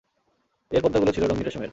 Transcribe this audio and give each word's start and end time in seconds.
এর 0.71 0.81
পর্দাগুলো 0.83 1.11
ছিল 1.11 1.23
রঙিন 1.23 1.45
রেশমের। 1.45 1.69